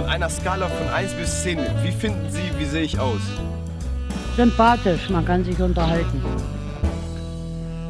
[0.00, 3.20] Von einer Skala von 1 bis 10, wie finden Sie, wie sehe ich aus?
[4.34, 6.22] Sympathisch, man kann sich unterhalten.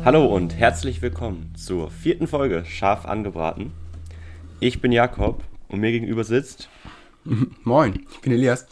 [0.04, 3.71] Hallo und herzlich willkommen zur vierten Folge Scharf angebraten.
[4.59, 6.69] Ich bin Jakob und mir gegenüber sitzt.
[7.62, 8.66] Moin, ich bin Elias.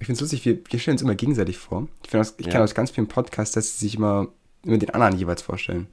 [0.00, 1.86] Ich finde es lustig, wir, wir stellen uns immer gegenseitig vor.
[2.02, 2.50] Ich, find das, ich Ja.
[2.52, 4.26] kenne aus ganz vielen Podcasts, dass sie sich immer,
[4.64, 5.86] immer den anderen jeweils vorstellen.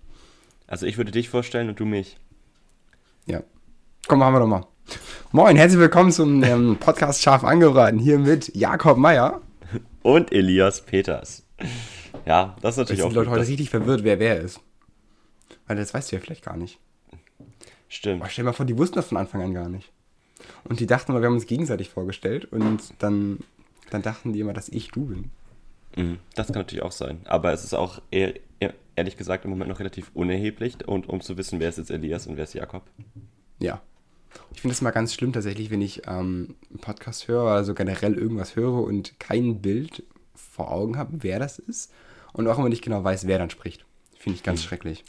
[0.65, 2.17] Also ich würde dich vorstellen und du mich.
[3.27, 3.43] Ja.
[4.07, 4.65] Komm, machen wir doch mal.
[5.31, 7.99] Moin, herzlich willkommen zum ähm, Podcast Scharf angebraten.
[7.99, 9.41] Hier mit Jakob Meyer.
[10.01, 11.43] Und Elias Peters.
[12.25, 14.59] Ja, das ist natürlich auch die Leute heute richtig verwirrt, wer wer ist.
[15.67, 16.79] Weil das weißt du ja vielleicht gar nicht.
[17.87, 18.21] Stimmt.
[18.21, 19.91] Boah, stell dir mal vor, die wussten das von Anfang an gar nicht.
[20.63, 23.39] Und die dachten mal, wir haben uns gegenseitig vorgestellt und dann,
[23.91, 25.31] dann dachten die immer, dass ich du bin.
[25.95, 27.21] Mhm, Das kann natürlich auch sein.
[27.25, 28.33] Aber es ist auch eher,
[28.95, 32.25] ehrlich gesagt im Moment noch relativ unerheblich und um zu wissen, wer ist jetzt Elias
[32.25, 32.83] und wer ist Jakob.
[33.59, 33.81] Ja.
[34.59, 38.15] Ich finde es mal ganz schlimm tatsächlich, wenn ich ähm, einen Podcast höre, also generell
[38.15, 40.03] irgendwas höre und kein Bild
[40.35, 41.93] vor Augen habe, wer das ist.
[42.33, 43.85] Und auch immer nicht genau weiß, wer dann spricht.
[44.17, 45.05] Finde ich ganz schrecklich.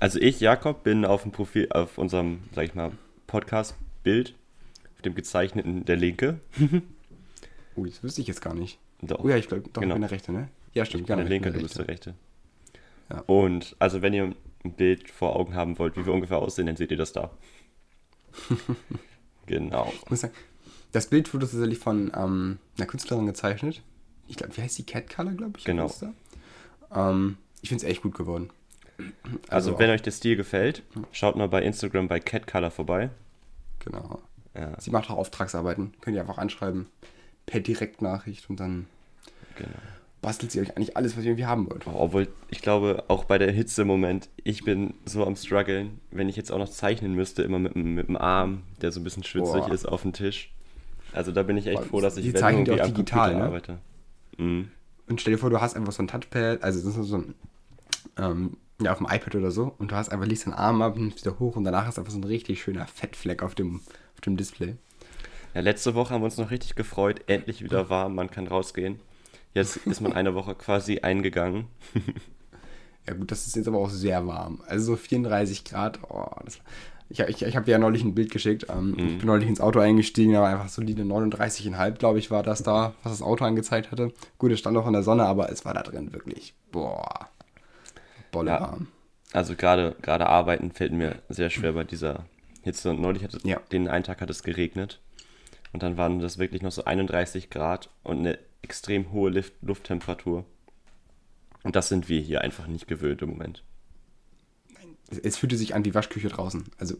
[0.00, 2.90] Also ich, Jakob, bin auf dem Profil, auf unserem, sag ich mal,
[3.28, 4.34] Podcast-Bild,
[4.96, 6.40] auf dem gezeichneten der Linke.
[7.76, 8.80] Oh, das wüsste ich jetzt gar nicht.
[9.02, 9.22] Doch.
[9.22, 9.94] Oh ja, ich glaube, doch, Genau.
[9.94, 10.48] ich bin der Rechte, ne?
[10.74, 12.14] Ja, stimmt, Ich bin der genau, ich Linke, bin du bist der Rechte.
[13.08, 13.20] Ja.
[13.20, 14.24] Und also wenn ihr
[14.64, 17.30] ein Bild vor Augen haben wollt, wie wir ungefähr aussehen, dann seht ihr das da.
[19.46, 19.92] genau.
[20.02, 20.34] Ich muss sagen,
[20.92, 23.82] das Bild wurde tatsächlich von ähm, einer Künstlerin gezeichnet.
[24.28, 24.84] Ich glaube, wie heißt die?
[24.84, 25.64] Cat Color, glaube ich.
[25.64, 25.90] Genau.
[26.94, 28.50] Ähm, ich finde es echt gut geworden.
[29.48, 33.10] Also, Also wenn euch der Stil gefällt, schaut mal bei Instagram bei Catcolor vorbei.
[33.80, 34.20] Genau.
[34.54, 35.94] Ja, Sie macht auch Auftragsarbeiten.
[36.00, 36.86] Könnt ihr einfach anschreiben.
[37.46, 38.86] Per Direktnachricht und dann
[39.56, 39.70] genau.
[40.22, 41.86] Bastelt sie euch eigentlich alles, was ihr irgendwie haben wollt.
[41.86, 46.28] Obwohl, ich glaube, auch bei der Hitze im Moment, ich bin so am struggeln, wenn
[46.28, 49.04] ich jetzt auch noch zeichnen müsste, immer mit, dem- mit dem Arm, der so ein
[49.04, 49.72] bisschen schwitzig Boah.
[49.72, 50.52] ist, auf dem Tisch.
[51.12, 53.44] Also da bin ich echt Boah, froh, dass ich wenn irgendwie auch am digital, ne?
[53.44, 53.78] arbeite.
[54.36, 54.70] Mhm.
[55.08, 57.34] Und stell dir vor, du hast einfach so ein Touchpad, also das ist so ein,
[58.16, 60.96] ähm, ja, auf dem iPad oder so, und du hast einfach, liest den Arm ab,
[60.96, 63.76] nimmst wieder hoch und danach ist einfach so ein richtig schöner Fettfleck auf dem,
[64.14, 64.76] auf dem Display.
[65.54, 69.00] Ja, letzte Woche haben wir uns noch richtig gefreut, endlich wieder warm, man kann rausgehen.
[69.54, 71.66] Jetzt ist man eine Woche quasi eingegangen.
[73.08, 74.60] Ja gut, das ist jetzt aber auch sehr warm.
[74.68, 76.58] Also so 34 Grad, oh, das,
[77.08, 78.66] ich, ich, ich habe dir ja neulich ein Bild geschickt.
[78.68, 82.62] Ähm, Ich bin neulich ins Auto eingestiegen, aber einfach solide 39,5, glaube ich, war das
[82.62, 84.12] da, was das Auto angezeigt hatte.
[84.38, 87.30] Gut, es stand auch in der Sonne, aber es war da drin wirklich, boah,
[88.30, 88.60] bolle Ja.
[88.60, 88.88] warm.
[89.32, 92.26] Also gerade gerade arbeiten fällt mir sehr schwer bei dieser
[92.62, 92.90] Hitze.
[92.90, 93.60] Und neulich hat es, Ja.
[93.72, 95.00] den einen Tag hat es geregnet.
[95.72, 100.44] Und dann waren das wirklich noch so 31 Grad und eine extrem hohe Luft Lufttemperatur.
[101.62, 103.62] Und das sind wir hier einfach nicht gewöhnt im Moment.
[105.10, 106.64] Es, es fühlte sich an wie Waschküche draußen.
[106.78, 106.96] Also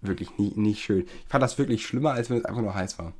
[0.00, 1.06] wirklich nie, nicht schön.
[1.06, 3.12] Ich fand das wirklich schlimmer, als wenn es einfach nur heiß war.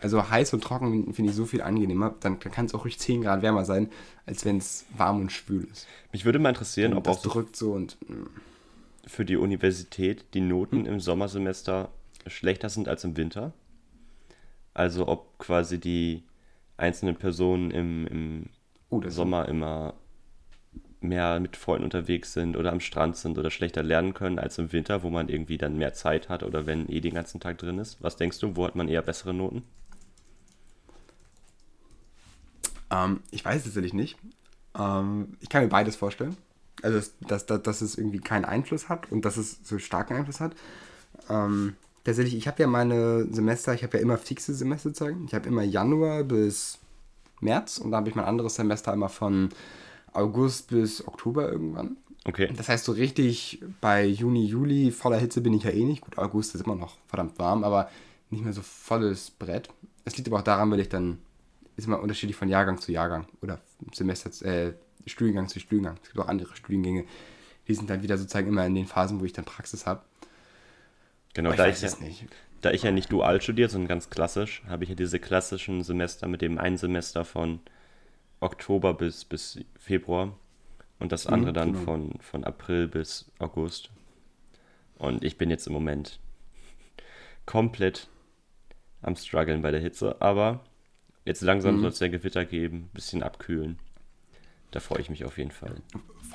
[0.00, 2.14] Also heiß und trocken finde ich so viel angenehmer.
[2.20, 3.90] Dann, dann kann es auch ruhig 10 Grad wärmer sein,
[4.26, 5.86] als wenn es warm und schwül ist.
[6.12, 8.26] Mich würde mal interessieren, Und ob das auch drückt so und mm.
[9.06, 11.90] für die Universität die Noten im Sommersemester
[12.26, 13.52] schlechter sind als im Winter.
[14.74, 16.24] Also ob quasi die
[16.76, 18.50] einzelnen Personen im, im
[18.88, 19.94] Oh, Sommer immer
[21.00, 24.72] mehr mit Freunden unterwegs sind oder am Strand sind oder schlechter lernen können als im
[24.72, 27.78] Winter, wo man irgendwie dann mehr Zeit hat oder wenn eh den ganzen Tag drin
[27.78, 28.02] ist.
[28.02, 29.62] Was denkst du, wo hat man eher bessere Noten?
[32.90, 34.16] Ähm, ich weiß es tatsächlich nicht.
[34.78, 36.36] Ähm, ich kann mir beides vorstellen.
[36.82, 40.14] Also, dass, dass, dass, dass es irgendwie keinen Einfluss hat und dass es so starken
[40.14, 40.54] Einfluss hat.
[41.28, 45.26] Ähm, tatsächlich, ich habe ja meine Semester, ich habe ja immer fixe Semesterzeugen.
[45.26, 46.78] Ich habe immer Januar bis
[47.40, 49.50] März und dann habe ich mein anderes Semester immer von
[50.12, 51.96] August bis Oktober irgendwann.
[52.24, 52.52] Okay.
[52.56, 56.00] Das heißt, so richtig bei Juni, Juli voller Hitze bin ich ja eh nicht.
[56.00, 57.88] Gut, August ist immer noch verdammt warm, aber
[58.30, 59.68] nicht mehr so volles Brett.
[60.04, 61.18] Es liegt aber auch daran, weil ich dann,
[61.76, 63.60] ist immer unterschiedlich von Jahrgang zu Jahrgang oder
[63.92, 64.72] Semester, äh,
[65.06, 65.98] Studiengang zu Studiengang.
[66.02, 67.04] Es gibt auch andere Studiengänge,
[67.68, 70.02] die sind dann wieder sozusagen immer in den Phasen, wo ich dann Praxis habe.
[71.36, 72.26] Genau, Aber da ich ich, ja,
[72.62, 76.28] da ich ja nicht dual studiere, sondern ganz klassisch, habe ich ja diese klassischen Semester
[76.28, 77.60] mit dem einen Semester von
[78.40, 80.34] Oktober bis, bis Februar
[80.98, 81.84] und das andere dann genau.
[81.84, 83.90] von, von April bis August.
[84.96, 86.20] Und ich bin jetzt im Moment
[87.44, 88.08] komplett
[89.02, 90.64] am struggeln bei der Hitze, aber
[91.26, 93.78] jetzt langsam soll es ja Gewitter geben, bisschen abkühlen.
[94.70, 95.82] Da freue ich mich auf jeden Fall.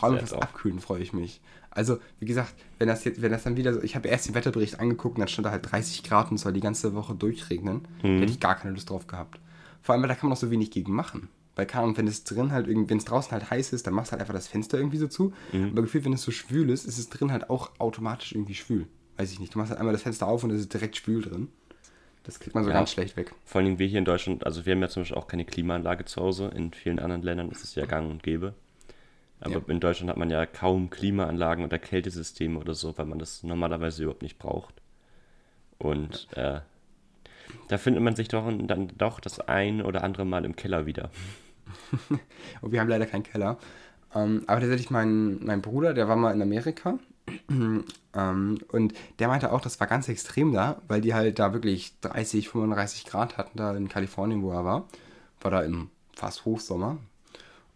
[0.02, 0.50] Vor allem Sehr auf das.
[0.50, 1.40] Abkühlen freue ich mich.
[1.70, 4.36] Also, wie gesagt, wenn das jetzt, wenn das dann wieder so, ich habe erst den
[4.36, 7.16] Wetterbericht angeguckt und dann stand da halt 30 Grad und es soll die ganze Woche
[7.16, 8.20] durchregnen, Mhm.
[8.20, 9.40] hätte ich gar keine Lust drauf gehabt.
[9.82, 11.30] Vor allem, weil da kann man auch so wenig gegen machen.
[11.56, 14.10] Weil Ahnung, wenn es drin halt irgendwie, wenn es draußen halt heiß ist, dann machst
[14.10, 15.34] du halt einfach das Fenster irgendwie so zu.
[15.54, 15.70] Mhm.
[15.72, 18.88] Aber gefühlt, wenn es so schwül ist, ist es drin halt auch automatisch irgendwie schwül.
[19.18, 19.54] Weiß ich nicht.
[19.54, 21.50] Du machst halt einmal das Fenster auf und es ist direkt schwül drin.
[22.24, 22.76] Das kriegt man so Ja.
[22.78, 23.34] ganz schlecht weg.
[23.46, 26.06] Vor allem wir hier in Deutschland, also wir haben ja zum Beispiel auch keine Klimaanlage
[26.06, 26.52] zu Hause.
[26.56, 28.54] In vielen anderen Ländern ist es ja gang und gäbe.
[29.42, 29.62] Aber Ja.
[29.68, 34.04] in Deutschland hat man ja kaum Klimaanlagen oder Kältesysteme oder so, weil man das normalerweise
[34.04, 34.76] überhaupt nicht braucht.
[35.80, 36.62] Und äh,
[37.68, 41.10] da findet man sich doch dann doch das ein oder andere Mal im Keller wieder.
[42.62, 43.58] Und wir haben leider keinen Keller.
[44.14, 47.00] Ähm, aber tatsächlich, mein, mein Bruder, der war mal in Amerika.
[47.50, 51.94] ähm, und der meinte auch, das war ganz extrem da, weil die halt da wirklich
[52.02, 54.88] 30, 35 Grad hatten, da in Kalifornien, wo er war.
[55.40, 56.98] War da im fast Hochsommer.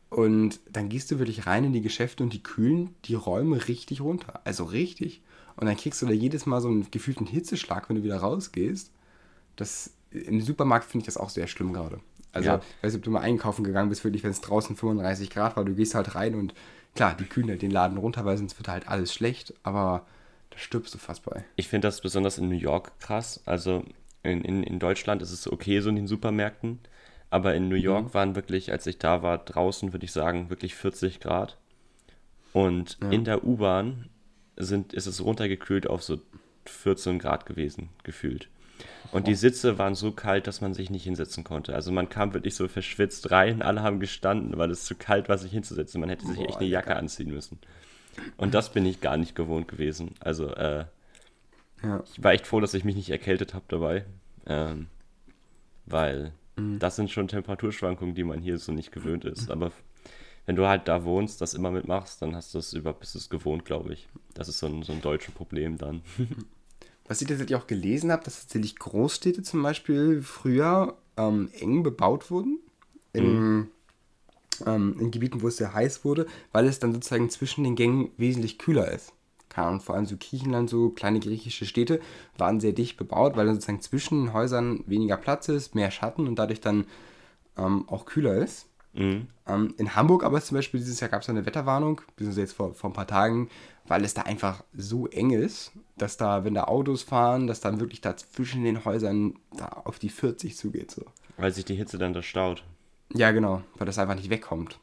[0.10, 4.02] Und dann gehst du wirklich rein in die Geschäfte und die kühlen die Räume richtig
[4.02, 4.40] runter.
[4.44, 5.22] Also richtig.
[5.58, 8.92] Und dann kriegst du da jedes Mal so einen gefühlten Hitzeschlag, wenn du wieder rausgehst.
[9.56, 12.00] Das, Im Supermarkt finde ich das auch sehr schlimm gerade.
[12.34, 12.56] Also, Ja.
[12.58, 15.56] ich weiß nicht, ob du mal einkaufen gegangen bist, wirklich, wenn es draußen 35 Grad
[15.56, 16.54] war, du gehst halt rein und
[16.94, 20.06] klar, die kühlen halt den Laden runter, weil sonst wird halt alles schlecht, aber
[20.50, 21.46] da stirbst du fast bei.
[21.56, 23.42] Ich finde das besonders in New York krass.
[23.46, 23.84] Also
[24.24, 26.80] in, in, in Deutschland ist es okay so in den Supermärkten.
[27.30, 30.76] Aber in New York waren wirklich, als ich da war, draußen würde ich sagen, wirklich
[30.76, 31.58] 40 Grad.
[32.54, 34.10] Und in der U-Bahn
[34.56, 36.20] sind, ist es runtergekühlt auf so
[36.66, 38.48] 14 Grad gewesen, gefühlt.
[39.12, 41.76] Und die Sitze waren so kalt, dass man sich nicht hinsetzen konnte.
[41.76, 45.38] Also man kam wirklich so verschwitzt rein, alle haben gestanden, weil es zu kalt war,
[45.38, 46.00] sich hinzusetzen.
[46.02, 47.60] Man hätte sich Boah, echt eine Jacke anziehen müssen.
[48.38, 50.16] Und das bin ich gar nicht gewohnt gewesen.
[50.20, 50.86] Also, äh,
[51.84, 52.04] Ja.
[52.06, 54.06] ich war echt froh, dass ich mich nicht erkältet habe dabei.
[54.46, 54.88] Ähm,
[55.86, 56.80] weil Mhm.
[56.80, 59.52] das sind schon Temperaturschwankungen, die man hier so nicht gewöhnt ist.
[59.52, 59.72] Aber
[60.46, 63.20] wenn du halt da wohnst, das immer mitmachst, dann hast du es über, bist du
[63.20, 64.08] es gewohnt, glaube ich.
[64.34, 66.02] Das ist so ein, so ein deutsches Problem dann.
[67.08, 72.32] Was ich tatsächlich auch gelesen habe, dass tatsächlich Großstädte zum Beispiel früher ähm, eng bebaut
[72.32, 72.60] wurden.
[73.14, 73.70] In,
[74.66, 78.10] ähm, in Gebieten, wo es sehr heiß wurde, weil es dann sozusagen zwischen den Gängen
[78.18, 79.14] wesentlich kühler ist.
[79.56, 82.02] Keine Ahnung, vor allem so Griechenland, so kleine griechische Städte
[82.38, 86.28] waren sehr dicht bebaut, weil dann sozusagen zwischen den Häusern weniger Platz ist, mehr Schatten
[86.28, 86.86] und dadurch dann
[87.58, 88.68] ähm, auch kühler ist.
[88.92, 89.28] Mhm.
[89.48, 92.74] Ähm, in Hamburg aber zum Beispiel dieses Jahr gab es eine Wetterwarnung, beziehungsweise jetzt vor,
[92.74, 93.50] vor ein paar Tagen,
[93.88, 97.80] weil es da einfach so eng ist, dass da, wenn da Autos fahren, dass dann
[97.80, 100.92] wirklich da zwischen den Häusern da auf die 40 zugeht.
[100.92, 101.06] So.
[101.38, 102.66] Weil sich die Hitze dann da staut.
[103.14, 104.80] Ja, genau, weil das einfach nicht wegkommt.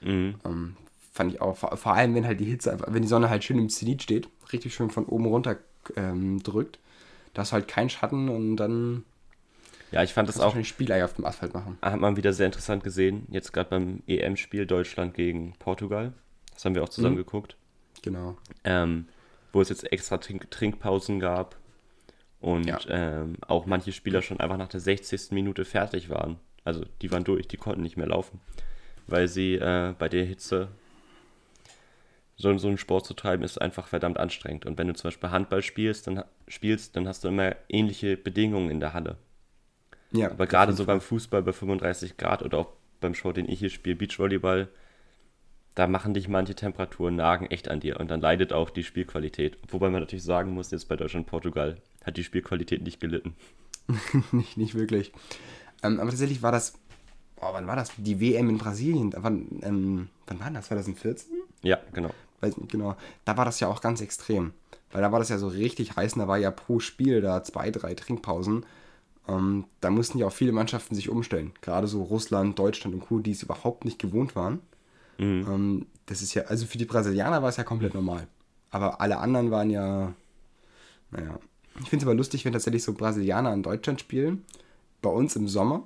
[0.00, 0.34] Mhm.
[0.44, 0.76] Ähm,
[1.16, 3.42] fand ich auch, vor, vor allem wenn halt die Hitze einfach, wenn die Sonne halt
[3.42, 5.56] schön im Zenit steht, richtig schön von oben runter
[5.96, 6.78] ähm, drückt,
[7.34, 9.04] da ist halt kein Schatten und dann
[9.92, 11.78] Ja, ich fand das auch, Spieleier auf dem Asphalt machen.
[11.82, 13.26] hat man wieder sehr interessant gesehen.
[13.30, 16.12] Jetzt gerade beim EM-Spiel Deutschland gegen Portugal.
[16.54, 17.18] Das haben wir auch zusammen Mhm.
[17.18, 17.56] geguckt.
[18.02, 18.36] Genau.
[18.64, 19.08] ähm,
[19.52, 21.56] wo es jetzt extra Trink Trinkpausen gab
[22.40, 22.78] und Ja.
[22.88, 25.32] ähm, auch manche Spieler schon einfach nach der 60.
[25.32, 26.36] Minute fertig waren.
[26.62, 28.40] Also die waren durch, die konnten nicht mehr laufen,
[29.06, 30.68] weil sie äh, bei der Hitze
[32.36, 34.66] so, so einen Sport zu treiben ist einfach verdammt anstrengend.
[34.66, 38.70] Und wenn du zum Beispiel Handball spielst, dann spielst, dann hast du immer ähnliche Bedingungen
[38.70, 39.16] in der Halle.
[40.12, 42.68] Ja, Aber gerade so beim Fußball bei 35 Grad oder auch
[43.00, 44.68] beim Sport, den ich hier spiele, Beachvolleyball,
[45.74, 49.58] da machen dich manche Temperaturen nagen echt an dir und dann leidet auch die Spielqualität.
[49.68, 53.34] Wobei man natürlich sagen muss, jetzt bei Deutschland Portugal hat die Spielqualität nicht gelitten.
[54.32, 55.12] nicht, nicht wirklich.
[55.82, 56.74] Ähm, aber tatsächlich war das,
[57.36, 57.92] oh, wann war das?
[57.96, 59.12] Die WM in Brasilien.
[59.16, 60.68] Wann, ähm, wann war das?
[60.68, 61.30] 2014?
[61.62, 62.10] Ja, genau.
[62.40, 62.96] Weiß nicht genau.
[63.24, 64.52] Da war das ja auch ganz extrem.
[64.92, 67.42] Weil da war das ja so richtig heiß und da war ja pro Spiel da
[67.42, 68.64] zwei, drei Trinkpausen.
[69.28, 71.52] Ähm, da mussten ja auch viele Mannschaften sich umstellen.
[71.60, 74.60] Gerade so Russland, Deutschland und Co., die es überhaupt nicht gewohnt waren.
[75.48, 78.28] Ähm, das ist ja, also für die Brasilianer war es ja komplett normal.
[78.70, 80.12] Aber alle anderen waren ja,
[81.10, 81.38] naja.
[81.80, 84.44] Ich finde es aber lustig, wenn tatsächlich so Brasilianer in Deutschland spielen,
[85.02, 85.82] bei uns im Sommer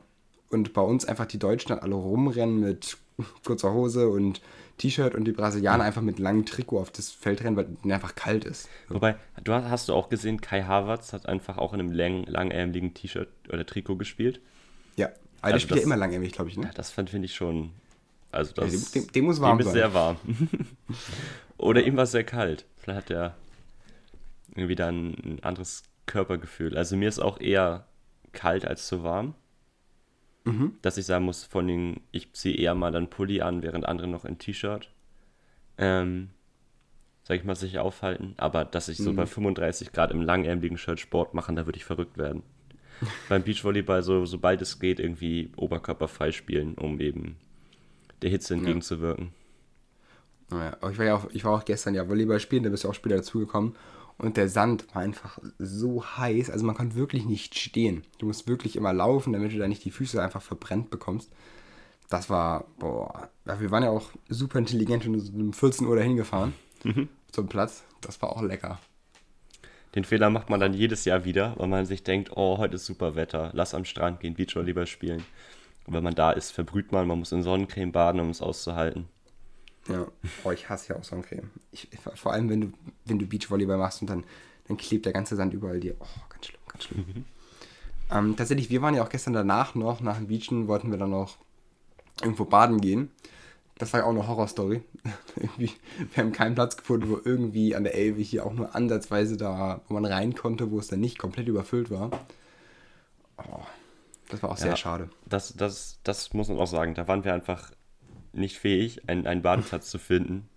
[0.50, 2.96] und bei uns einfach die Deutschen dann alle rumrennen mit
[3.44, 4.40] kurzer Hose und
[4.78, 8.14] T-Shirt und die Brasilianer einfach mit langem Trikot auf das Feld rennen, weil es einfach
[8.14, 8.68] kalt ist.
[8.88, 12.24] Wobei, du hast, hast du auch gesehen, Kai Havertz hat einfach auch in einem lang,
[12.24, 14.40] langärmeligen T-Shirt oder Trikot gespielt.
[14.96, 16.64] Ja, aber der Also spielt ja immer langärmlich, glaube ich, ne?
[16.66, 17.72] Ja, das finde ich schon.
[18.32, 18.90] Also Ja, das.
[18.92, 19.74] dem- dem- dem muss warm ist sein.
[19.74, 20.16] sehr warm.
[21.58, 22.64] Oder ihm war es sehr kalt.
[22.78, 23.36] Vielleicht hat er
[24.54, 26.76] irgendwie dann ein anderes Körpergefühl.
[26.76, 27.86] Also mir ist auch eher
[28.32, 29.34] kalt als zu warm.
[30.44, 30.72] Mhm.
[30.82, 34.08] Dass ich sagen muss, von den, ich ziehe eher mal dann Pulli an, während andere
[34.08, 34.90] noch ein T-Shirt.
[35.78, 36.30] Ähm,
[37.24, 38.34] sag ich mal, sich aufhalten.
[38.38, 39.04] Aber dass ich Mhm.
[39.04, 42.42] so bei 35 Grad im langärmeligen Shirt Sport machen, da würde ich verrückt werden.
[43.28, 47.36] Beim Beachvolleyball, so, sobald es geht, irgendwie oberkörperfrei spielen, um eben
[48.22, 49.32] der Hitze entgegenzuwirken.
[50.50, 52.84] Naja, aber ich war ja auch, ich war auch gestern ja Volleyball spielen, da bist
[52.84, 53.74] du auch später dazugekommen.
[54.20, 58.04] Und der Sand war einfach so heiß, also man konnte wirklich nicht stehen.
[58.18, 61.32] Du musst wirklich immer laufen, damit du da nicht die Füße einfach verbrennt bekommst.
[62.10, 66.16] Das war, boah, wir waren ja auch super intelligent und sind um 14 Uhr dahin
[66.16, 66.52] gefahren
[67.32, 67.82] zum Platz.
[68.02, 68.78] Das war auch lecker.
[69.94, 72.84] Den Fehler macht man dann jedes Jahr wieder, weil man sich denkt, oh, heute ist
[72.84, 75.24] super Wetter, lass am Strand gehen, Beachvolleyball spielen.
[75.86, 79.08] Und wenn man da ist, verbrüht man, man muss in Sonnencreme baden, um es auszuhalten.
[79.90, 80.06] Ja,
[80.44, 81.50] oh, ich hasse ja auch Sonnencreme.
[81.72, 82.72] Ich, vor allem, wenn du,
[83.06, 84.24] wenn du Beachvolleyball machst und dann,
[84.68, 85.94] dann klebt der ganze Sand überall dir.
[86.00, 87.24] Oh, ganz schlimm, ganz schlimm.
[88.10, 91.10] ähm, tatsächlich, wir waren ja auch gestern danach noch, nach dem Beachen, wollten wir dann
[91.10, 91.38] noch
[92.22, 93.10] irgendwo baden gehen.
[93.78, 94.82] Das war ja auch eine Horrorstory.
[95.56, 95.68] wir
[96.16, 99.94] haben keinen Platz gefunden, wo irgendwie an der Elbe hier auch nur ansatzweise da, wo
[99.94, 102.10] man rein konnte, wo es dann nicht komplett überfüllt war.
[103.38, 103.60] Oh,
[104.28, 104.76] das war auch sehr Ja.
[104.76, 105.08] schade.
[105.24, 106.94] Das, das, das muss man auch sagen.
[106.94, 107.70] Da waren wir einfach
[108.32, 110.48] nicht fähig, einen, einen Badeplatz zu finden.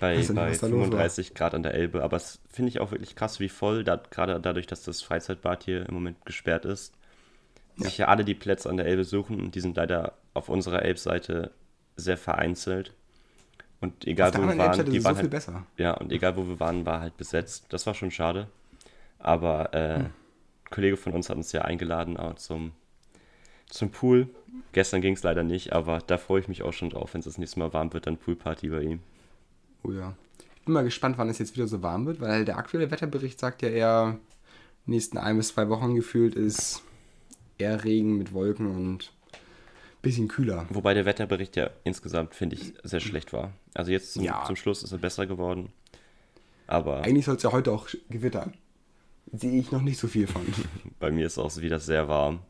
[0.00, 0.84] Bei, ja nicht, bei was da los war.
[0.86, 2.02] 35 Grad an der Elbe.
[2.02, 5.64] Aber es finde ich auch wirklich krass, wie voll, da, gerade dadurch, dass das Freizeitbad
[5.64, 6.94] hier im Moment gesperrt ist,
[7.76, 9.40] sich ja alle die Plätze an der Elbe suchen.
[9.40, 11.52] Und die sind leider auf unserer Elbseite
[11.96, 12.92] sehr vereinzelt.
[13.80, 15.66] Und egal, wo wir waren, die waren so halt, besser.
[15.76, 17.66] ja, und egal, wo wir waren, war halt besetzt.
[17.68, 18.48] Das war schon schade.
[19.18, 20.14] Aber äh, ein
[20.70, 22.72] Kollege von uns hat uns ja eingeladen auch zum,
[23.68, 24.28] zum Pool.
[24.72, 27.24] Gestern ging es leider nicht, aber da freue ich mich auch schon drauf, wenn es
[27.26, 29.00] das nächste Mal warm wird, dann Poolparty bei ihm.
[29.82, 30.14] Oh ja.
[30.58, 33.38] Ich bin mal gespannt, wann es jetzt wieder so warm wird, weil der aktuelle Wetterbericht
[33.38, 34.18] sagt ja eher,
[34.84, 36.82] nächsten ein bis zwei Wochen gefühlt ist
[37.58, 39.12] eher Regen mit Wolken und
[40.02, 40.66] bisschen kühler.
[40.70, 43.52] Wobei der Wetterbericht ja insgesamt, finde ich, sehr schlecht war.
[43.74, 44.44] Also jetzt zum, Ja.
[44.46, 45.72] zum Schluss ist er besser geworden.
[46.66, 48.54] Aber Eigentlich soll es ja heute auch gewittern.
[49.32, 50.42] Sehe ich noch nicht so viel von.
[51.00, 52.40] bei mir ist auch wieder sehr warm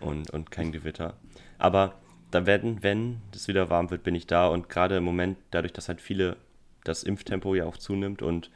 [0.00, 1.16] und, und kein Gewitter.
[1.58, 1.94] Aber
[2.30, 4.48] da werden, wenn es wieder warm wird, bin ich da.
[4.48, 6.36] Und gerade im Moment, dadurch, dass halt viele
[6.84, 8.50] das Impftempo ja auch zunimmt und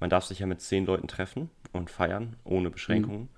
[0.00, 3.28] man darf sich ja mit zehn Leuten treffen und feiern, ohne Beschränkungen.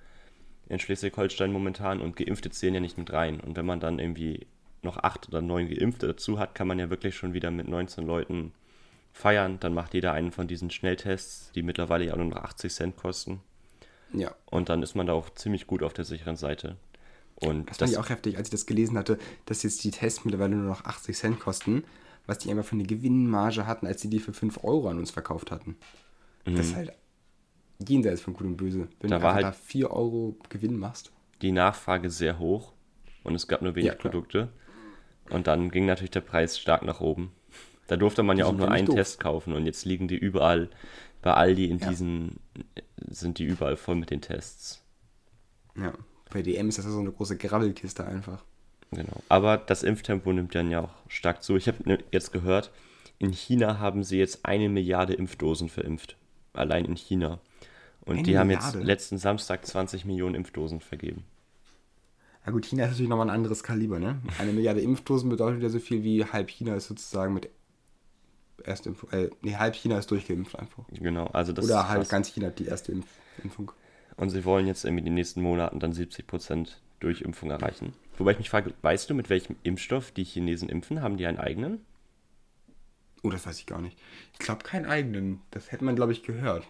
[0.68, 3.40] In Schleswig-Holstein momentan und Geimpfte zählen ja nicht mit rein.
[3.40, 4.46] Und wenn man dann irgendwie
[4.82, 8.06] noch acht oder neun Geimpfte dazu hat, kann man ja wirklich schon wieder mit 19
[8.06, 8.52] Leuten
[9.12, 9.58] feiern.
[9.60, 12.96] Dann macht jeder einen von diesen Schnelltests, die mittlerweile ja auch nur noch 80 Cent
[12.96, 13.40] kosten.
[14.12, 14.34] ja.
[14.46, 16.76] Und dann ist man da auch ziemlich gut auf der sicheren Seite.
[17.40, 20.24] Und Das fand ich auch heftig, als ich das gelesen hatte, dass jetzt die Tests
[20.24, 21.84] mittlerweile nur noch 80 Cent kosten,
[22.26, 25.10] was die einfach für eine Gewinnmarge hatten, als sie die für 5 Euro an uns
[25.10, 25.76] verkauft hatten.
[26.44, 26.92] Das ist halt
[27.86, 28.88] jenseits von Gut und Böse.
[29.00, 29.12] Wenn Mhm.
[29.12, 31.12] Da du halt- da 4 Euro Gewinn machst.
[31.42, 32.72] die Nachfrage sehr hoch
[33.22, 33.94] und es gab nur wenig Ja.
[33.94, 34.48] Produkte.
[35.30, 37.30] Und dann ging natürlich der Preis stark nach oben.
[37.86, 38.96] Da durfte man ja auch nur einen doof.
[38.96, 40.68] Test kaufen und jetzt liegen die überall,
[41.22, 41.88] bei Aldi in Ja.
[41.90, 42.40] diesen,
[43.08, 44.82] sind die überall voll mit den Tests.
[45.76, 45.92] Ja.
[46.32, 48.44] Bei DM ist das ja so eine große Grabbelkiste einfach.
[48.90, 49.22] Genau.
[49.28, 51.56] Aber das Impftempo nimmt dann ja auch stark zu.
[51.56, 52.70] Ich habe jetzt gehört,
[53.18, 56.16] in China haben sie jetzt eine Milliarde Impfdosen verimpft.
[56.54, 57.38] Allein in China.
[58.04, 58.86] Und Eine die haben jetzt Milliarde?
[58.86, 61.24] letzten Samstag 20 Millionen Impfdosen vergeben.
[62.46, 64.20] Ja gut, China ist natürlich nochmal ein anderes Kaliber, ne?
[64.38, 67.50] Eine Milliarde Impfdosen bedeutet ja so viel wie halb China ist sozusagen mit
[68.64, 70.84] Erstimpfung, äh, nee, halb China ist durchgeimpft einfach.
[70.90, 72.08] Genau, also das Oder ist krass.
[72.08, 73.06] ganz China hat die erste Impf
[73.44, 73.70] Impfung.
[74.18, 76.68] Und sie wollen jetzt in den nächsten Monaten dann 70%
[77.00, 77.94] Durchimpfung erreichen.
[78.18, 81.00] Wobei ich mich frage, weißt du, mit welchem Impfstoff die Chinesen impfen?
[81.02, 81.80] Haben die einen eigenen?
[83.22, 83.96] Oh, das weiß ich gar nicht.
[84.32, 85.40] Ich glaube keinen eigenen.
[85.52, 86.66] Das hätte man, glaube ich, gehört.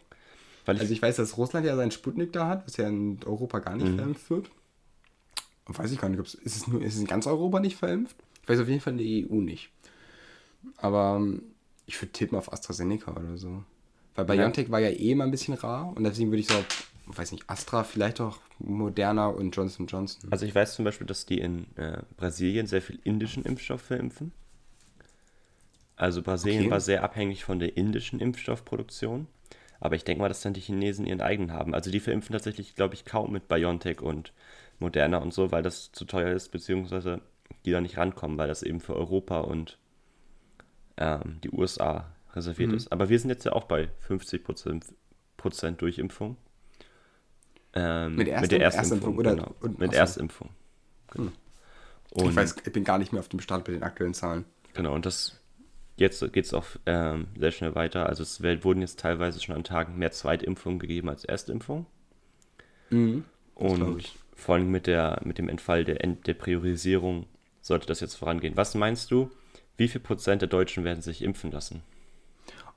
[0.66, 3.18] Weil ich, Also ich weiß, dass Russland ja seinen Sputnik da hat, was ja in
[3.24, 3.82] Europa gar Mhm.
[3.82, 4.50] nicht verimpft wird.
[5.64, 8.16] Und weiß ich gar nicht, ist es nur, ist es in ganz Europa nicht verimpft?
[8.42, 9.70] Ich weiß auf jeden Fall in der EU nicht.
[10.76, 11.42] Aber ähm,
[11.86, 13.64] ich würde tippen auf AstraZeneca oder so.
[14.14, 16.66] Weil BioNTech war ja eh immer ein bisschen rar und deswegen würde ich so, auf,
[17.16, 20.30] weiß nicht, Astra, vielleicht auch Moderna und Johnson Johnson.
[20.30, 24.32] also ich weiß zum Beispiel, dass die in äh, Brasilien sehr viel indischen Impfstoff verimpfen.
[25.96, 26.70] Also Brasilien Okay.
[26.70, 29.26] war sehr abhängig von der indischen Impfstoffproduktion.
[29.80, 31.74] Aber ich denke mal, dass dann die Chinesen ihren eigenen haben.
[31.74, 34.32] Also die verimpfen tatsächlich, glaube ich, kaum mit BioNTech und
[34.78, 37.20] Moderna und so, weil das zu teuer ist, beziehungsweise
[37.64, 39.78] die da nicht rankommen, weil das eben für Europa und
[40.96, 42.34] ähm, die USA Mhm.
[42.34, 42.92] reserviert ist.
[42.92, 44.86] Aber wir sind jetzt ja auch bei 50 Prozent,
[45.36, 46.36] Prozent Durchimpfung.
[47.74, 48.62] Ähm, Mit mit der Erstimpfung?
[48.62, 49.54] Erstimpfung, Oder- genau.
[49.60, 49.98] und- mit ach so.
[50.00, 50.50] Erstimpfung.
[51.12, 51.32] Genau.
[52.10, 54.44] Und, ich weiß, ich bin gar nicht mehr auf dem Stand bei den aktuellen Zahlen.
[54.74, 55.38] Genau, und das
[55.96, 58.06] jetzt geht es auch ähm, sehr schnell weiter.
[58.06, 61.86] Also es wurden jetzt teilweise schon an Tagen mehr Zweitimpfungen gegeben als Erstimpfung.
[62.90, 63.24] Mhm.
[63.54, 67.26] Und vor allem mit, der, mit dem Entfall der, der Priorisierung
[67.60, 68.56] sollte das jetzt vorangehen.
[68.56, 69.30] Was meinst du,
[69.76, 71.82] wie viel Prozent der Deutschen werden sich impfen lassen?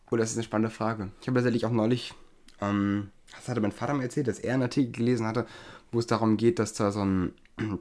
[0.09, 1.11] Oh, das ist eine spannende Frage.
[1.21, 2.13] Ich habe tatsächlich auch neulich,
[2.61, 5.45] ähm, das hatte mein Vater mir erzählt, dass er einen Artikel gelesen hatte,
[5.91, 7.33] wo es darum geht, dass da so ein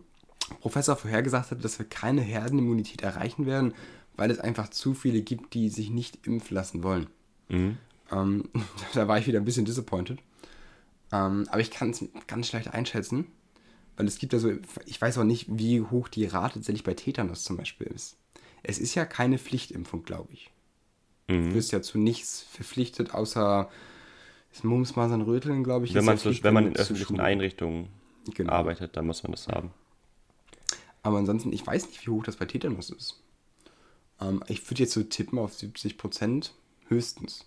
[0.60, 3.74] Professor vorhergesagt hat, dass wir keine Herdenimmunität erreichen werden,
[4.16, 7.06] weil es einfach zu viele gibt, die sich nicht impfen lassen wollen.
[7.48, 7.78] Mhm.
[8.10, 8.44] Ähm,
[8.94, 10.18] da war ich wieder ein bisschen disappointed.
[11.12, 13.26] Ähm, aber ich kann es ganz schlecht einschätzen,
[13.96, 14.52] weil es gibt ja so,
[14.86, 18.16] ich weiß auch nicht, wie hoch die Rate tatsächlich bei Tetanus zum Beispiel ist.
[18.62, 20.50] Es ist ja keine Pflichtimpfung, glaube ich.
[21.26, 21.54] Du Mhm.
[21.54, 23.70] wirst ja zu nichts verpflichtet, außer
[24.52, 25.94] Das Mumps, Masern, Röteln, glaube ich.
[25.94, 27.88] Wenn ist man, so, wenn man in öffentlichen Schule- Einrichtungen
[28.34, 28.52] Genau.
[28.52, 29.70] arbeitet, dann muss man das haben.
[31.02, 33.22] Aber ansonsten, ich weiß nicht, wie hoch das bei Tetanus ist.
[34.20, 36.52] Ähm, ich würde jetzt so tippen auf 70 Prozent
[36.88, 37.46] höchstens.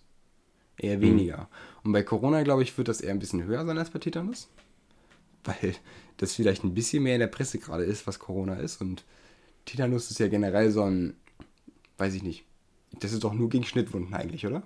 [0.76, 1.48] Eher weniger.
[1.84, 4.48] Und bei Corona, glaube ich, wird das eher ein bisschen höher sein als bei Tetanus.
[5.44, 5.74] Weil
[6.16, 8.80] das vielleicht ein bisschen mehr in der Presse gerade ist, was Corona ist.
[8.80, 9.04] Und
[9.66, 11.14] Tetanus ist ja generell so ein,
[11.98, 12.44] weiß ich nicht.
[12.98, 14.62] Das ist doch nur gegen Schnittwunden eigentlich, oder?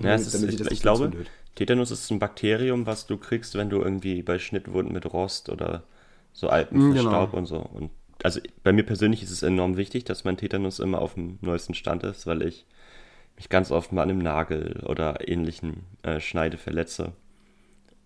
[0.00, 1.30] Ja, ist, ich, ich glaube, entzündet.
[1.54, 5.84] Tetanus ist ein Bakterium, was du kriegst, wenn du irgendwie bei Schnittwunden mit Rost oder
[6.32, 7.10] so Mm, Alpen für genau.
[7.10, 7.58] Staub und so.
[7.58, 7.90] Und
[8.22, 11.74] also bei mir persönlich ist es enorm wichtig, dass mein Tetanus immer auf dem neuesten
[11.74, 12.66] Stand ist, weil ich
[13.36, 17.12] mich ganz oft mal an einem Nagel oder ähnlichen äh, Schneide verletze.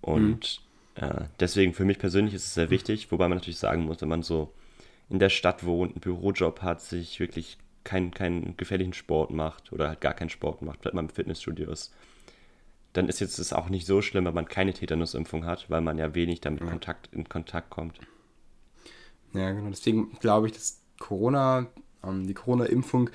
[0.00, 0.60] Und
[0.94, 4.08] äh, deswegen für mich persönlich ist es sehr wichtig, wobei man natürlich sagen muss, wenn
[4.08, 4.54] man so
[5.10, 7.58] in der Stadt wohnt, einen Bürojob hat, sich wirklich
[7.88, 11.70] keinen keinen gefährlichen Sport macht oder halt gar keinen Sport macht, vielleicht mal im Fitnessstudio
[11.70, 11.94] ist,
[12.92, 15.96] dann ist jetzt es auch nicht so schlimm, wenn man keine Tetanusimpfung hat, weil man
[15.96, 17.98] ja wenig damit Kontakt, in Kontakt kommt.
[19.32, 19.70] Ja, genau.
[19.70, 21.66] Deswegen glaube ich, dass Corona,
[22.04, 23.08] ähm, die Corona-Impfung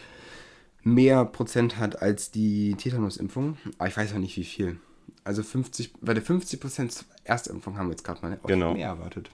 [0.82, 3.58] mehr Prozent hat als die Tetanus-Impfung.
[3.78, 4.80] Aber ich weiß auch nicht, wie viel.
[5.24, 8.74] Also 50, bei der 50 Prozent Erstimpfung haben wir jetzt gerade mal auch Genau.
[8.74, 9.30] mehr erwartet.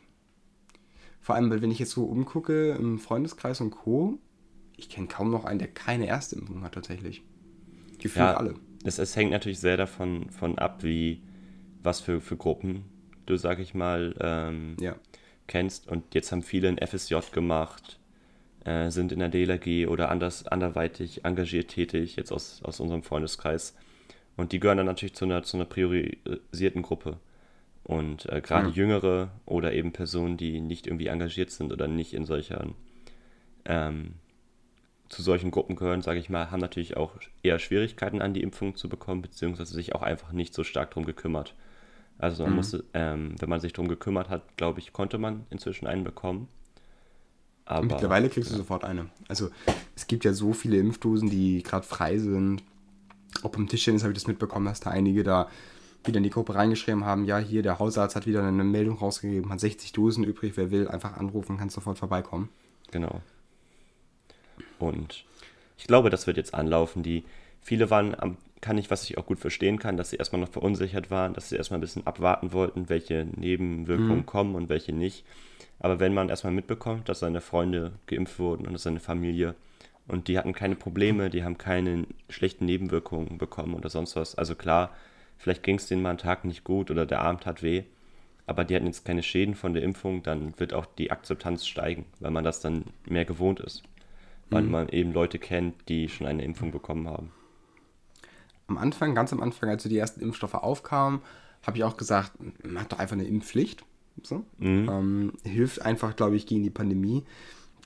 [1.22, 4.19] Vor allem, weil wenn ich jetzt so umgucke im Freundeskreis und Co.,
[4.79, 7.21] ich kenne kaum noch einen, der keine Erstimpfung hat tatsächlich.
[8.00, 8.55] Gefühlt Ja, alle.
[8.83, 11.21] Es, es hängt natürlich sehr davon von ab, wie,
[11.83, 12.86] was für, für Gruppen
[13.25, 14.95] du, sag ich mal, ähm, Ja.
[15.48, 15.88] kennst.
[15.88, 18.00] Und jetzt haben viele ein FSJ gemacht,
[18.65, 23.75] äh, sind in der DLRG oder anders, anderweitig engagiert tätig, jetzt aus, aus unserem Freundeskreis.
[24.36, 27.17] Und die gehören dann natürlich zu einer, zu einer priorisierten Gruppe.
[27.83, 28.74] Und äh, gerade Ja.
[28.74, 32.75] Jüngere oder eben Personen, die nicht irgendwie engagiert sind oder nicht in solchen,
[33.65, 34.13] ähm,
[35.09, 37.13] zu solchen Gruppen gehören, sage ich mal, haben natürlich auch
[37.43, 41.05] eher Schwierigkeiten an die Impfung zu bekommen, beziehungsweise sich auch einfach nicht so stark drum
[41.05, 41.55] gekümmert.
[42.19, 45.87] Also man musste, ähm, wenn man sich drum gekümmert hat, glaube ich, konnte man inzwischen
[45.87, 46.47] einen bekommen.
[47.65, 49.09] Aber Mittlerweile kriegst du sofort eine.
[49.27, 49.49] Also
[49.95, 52.63] es gibt ja so viele Impfdosen, die gerade frei sind.
[53.43, 55.49] Auch beim Tischtennis habe ich das mitbekommen, dass da einige da
[56.03, 59.51] wieder in die Gruppe reingeschrieben haben, ja, hier, der Hausarzt hat wieder eine Meldung rausgegeben,
[59.51, 62.49] hat 60 Dosen übrig, wer will, einfach anrufen, kann sofort vorbeikommen.
[62.91, 63.21] Genau.
[64.81, 65.25] Und
[65.77, 67.03] ich glaube, das wird jetzt anlaufen.
[67.03, 67.23] Die
[67.61, 70.49] viele waren, am, kann ich, was ich auch gut verstehen kann, dass sie erstmal noch
[70.49, 75.23] verunsichert waren, dass sie erstmal ein bisschen abwarten wollten, welche Nebenwirkungen kommen und welche nicht.
[75.79, 79.55] Aber wenn man erstmal mitbekommt, dass seine Freunde geimpft wurden und dass seine Familie
[80.07, 84.35] und die hatten keine Probleme, die haben keine schlechten Nebenwirkungen bekommen oder sonst was.
[84.35, 84.93] Also klar,
[85.37, 87.83] vielleicht ging es denen mal einen Tag nicht gut oder der Arm tat weh,
[88.45, 92.05] aber die hatten jetzt keine Schäden von der Impfung, dann wird auch die Akzeptanz steigen,
[92.19, 93.83] weil man das dann mehr gewohnt ist.
[94.49, 97.31] Weil man eben Leute kennt, die schon eine Impfung bekommen haben.
[98.67, 101.21] Am Anfang, ganz am Anfang, als so die ersten Impfstoffe aufkamen,
[101.63, 102.33] habe ich auch gesagt,
[102.63, 103.83] mach doch einfach eine Impfpflicht.
[104.23, 104.43] So.
[104.89, 107.23] Ähm, hilft einfach, glaube ich, gegen die Pandemie.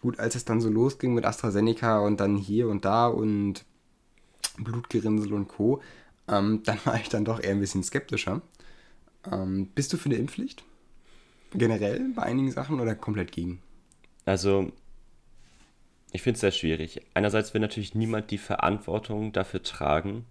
[0.01, 3.65] Gut, als es dann so losging mit AstraZeneca und dann hier und da und
[4.57, 5.81] Blutgerinnsel und Co.,
[6.27, 8.41] ähm, dann war ich dann doch eher ein bisschen skeptischer.
[9.31, 10.63] Ähm, bist du für eine Impfpflicht?
[11.51, 13.61] Generell bei einigen Sachen oder komplett gegen?
[14.25, 14.71] Also,
[16.13, 17.01] ich finde es sehr schwierig.
[17.13, 20.25] Einerseits will natürlich niemand die Verantwortung dafür tragen,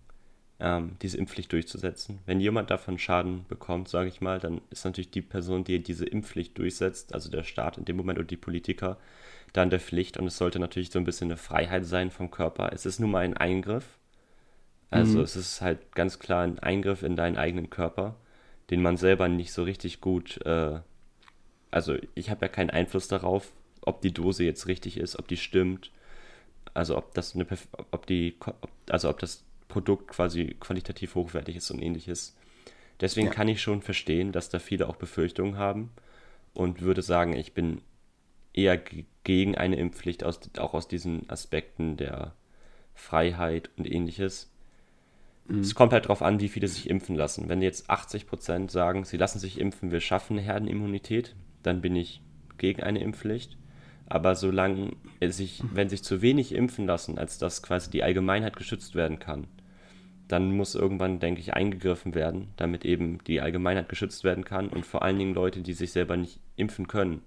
[0.60, 2.20] ähm, diese Impfpflicht durchzusetzen.
[2.24, 6.06] Wenn jemand davon Schaden bekommt, sage ich mal, dann ist natürlich die Person, die diese
[6.06, 8.96] Impfpflicht durchsetzt, also der Staat in dem Moment und die Politiker,
[9.52, 10.16] dann der Pflicht.
[10.18, 12.70] Und es sollte natürlich so ein bisschen eine Freiheit sein vom Körper.
[12.72, 13.98] Es ist nun mal ein Eingriff.
[14.90, 18.16] Also es ist halt ganz klar ein Eingriff in deinen eigenen Körper,
[18.70, 20.80] den man selber nicht so richtig gut äh,
[21.72, 23.50] also ich habe ja keinen Einfluss darauf,
[23.82, 25.90] ob die Dose jetzt richtig ist, ob die stimmt,
[26.74, 27.46] also ob das eine,
[27.90, 32.36] ob die, ob, also ob das Produkt quasi qualitativ hochwertig ist und ähnliches.
[33.00, 33.32] Deswegen Ja.
[33.32, 35.90] kann ich schon verstehen, dass da viele auch Befürchtungen haben
[36.54, 37.82] und würde sagen, ich bin
[38.54, 42.34] eher ge- gegen eine Impfpflicht, aus, auch aus diesen Aspekten der
[42.94, 44.50] Freiheit und ähnliches.
[45.60, 47.48] Es kommt halt darauf an, wie viele sich impfen lassen.
[47.48, 52.20] Wenn jetzt 80% sagen, sie lassen sich impfen, wir schaffen Herdenimmunität, dann bin ich
[52.58, 53.56] gegen eine Impfpflicht.
[54.08, 58.94] Aber solange sich, wenn sich zu wenig impfen lassen, als dass quasi die Allgemeinheit geschützt
[58.94, 59.46] werden kann,
[60.28, 64.86] dann muss irgendwann, denke ich, eingegriffen werden, damit eben die Allgemeinheit geschützt werden kann und
[64.86, 67.22] vor allen Dingen Leute, die sich selber nicht impfen können.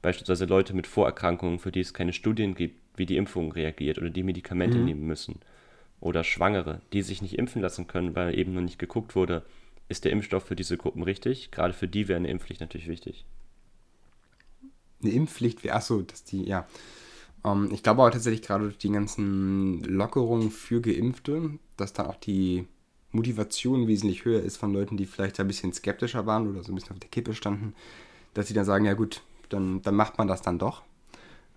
[0.00, 4.10] Beispielsweise Leute mit Vorerkrankungen, für die es keine Studien gibt, wie die Impfung reagiert oder
[4.10, 5.40] die Medikamente nehmen müssen.
[6.00, 9.44] Oder Schwangere, die sich nicht impfen lassen können, weil eben noch nicht geguckt wurde,
[9.88, 11.50] ist der Impfstoff für diese Gruppen richtig?
[11.50, 13.24] Gerade für die wäre eine Impfpflicht natürlich wichtig.
[15.02, 16.66] Eine Impfpflicht wäre, achso, dass die, ja.
[17.44, 22.16] Ähm, ich glaube aber tatsächlich gerade durch die ganzen Lockerungen für Geimpfte, dass dann auch
[22.16, 22.66] die
[23.12, 26.74] Motivation wesentlich höher ist von Leuten, die vielleicht ein bisschen skeptischer waren oder so ein
[26.74, 27.74] bisschen auf der Kippe standen,
[28.34, 30.82] dass sie dann sagen, ja gut, dann, dann macht man das dann doch.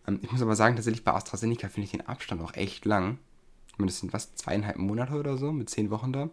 [0.07, 3.17] Ähm, ich muss aber sagen, tatsächlich bei AstraZeneca finde ich den Abstand auch echt lang.
[3.71, 6.29] Ich meine, das sind was, zweieinhalb Monate oder so, mit zehn Wochen da.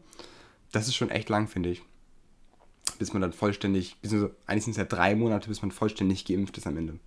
[0.72, 1.82] Das ist schon echt lang, finde ich.
[3.02, 6.68] Bis man dann vollständig, eigentlich sind es ja drei Monate, bis man vollständig geimpft ist
[6.68, 7.00] am Ende.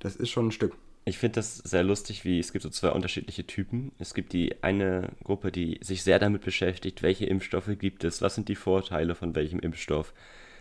[0.00, 0.74] Das ist schon ein Stück.
[1.04, 3.92] Ich finde das sehr lustig, wie es gibt so zwei unterschiedliche Typen.
[4.00, 8.34] Es gibt die eine Gruppe, die sich sehr damit beschäftigt, welche Impfstoffe gibt es, was
[8.34, 10.12] sind die Vorteile von welchem Impfstoff,